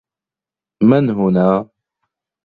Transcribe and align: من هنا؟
من 0.83 1.09
هنا؟ 1.09 1.69